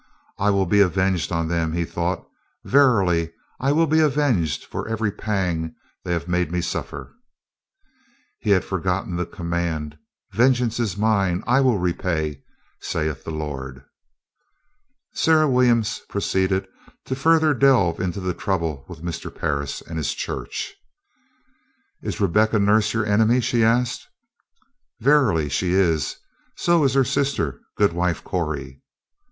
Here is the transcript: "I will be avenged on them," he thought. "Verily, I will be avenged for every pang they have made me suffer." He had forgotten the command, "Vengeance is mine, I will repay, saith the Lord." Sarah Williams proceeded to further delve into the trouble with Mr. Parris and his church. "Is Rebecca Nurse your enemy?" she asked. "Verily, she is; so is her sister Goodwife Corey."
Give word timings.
"I 0.39 0.49
will 0.49 0.65
be 0.65 0.79
avenged 0.81 1.31
on 1.31 1.47
them," 1.47 1.73
he 1.73 1.85
thought. 1.85 2.27
"Verily, 2.63 3.31
I 3.59 3.71
will 3.71 3.85
be 3.85 3.99
avenged 3.99 4.65
for 4.65 4.87
every 4.87 5.11
pang 5.11 5.75
they 6.03 6.11
have 6.11 6.27
made 6.27 6.51
me 6.51 6.59
suffer." 6.59 7.13
He 8.39 8.49
had 8.49 8.65
forgotten 8.65 9.15
the 9.15 9.27
command, 9.27 9.99
"Vengeance 10.31 10.79
is 10.79 10.97
mine, 10.97 11.43
I 11.45 11.61
will 11.61 11.77
repay, 11.77 12.41
saith 12.79 13.23
the 13.23 13.29
Lord." 13.29 13.83
Sarah 15.13 15.47
Williams 15.47 16.01
proceeded 16.09 16.67
to 17.05 17.13
further 17.15 17.53
delve 17.53 17.99
into 17.99 18.19
the 18.21 18.33
trouble 18.33 18.85
with 18.89 19.03
Mr. 19.03 19.29
Parris 19.31 19.81
and 19.81 19.99
his 19.99 20.15
church. 20.15 20.73
"Is 22.01 22.19
Rebecca 22.19 22.57
Nurse 22.57 22.91
your 22.91 23.05
enemy?" 23.05 23.39
she 23.39 23.63
asked. 23.63 24.07
"Verily, 24.99 25.47
she 25.47 25.73
is; 25.73 26.15
so 26.55 26.83
is 26.83 26.95
her 26.95 27.03
sister 27.03 27.61
Goodwife 27.77 28.23
Corey." 28.23 28.81